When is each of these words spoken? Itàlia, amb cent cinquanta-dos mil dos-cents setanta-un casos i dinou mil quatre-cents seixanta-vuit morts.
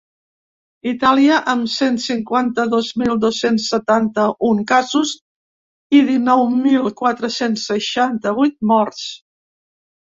Itàlia, 0.91 1.35
amb 1.53 1.69
cent 1.73 1.99
cinquanta-dos 2.05 2.89
mil 3.03 3.13
dos-cents 3.27 3.69
setanta-un 3.75 4.65
casos 4.73 5.15
i 6.01 6.03
dinou 6.11 6.47
mil 6.59 6.93
quatre-cents 7.05 7.71
seixanta-vuit 7.75 8.61
morts. 8.77 9.11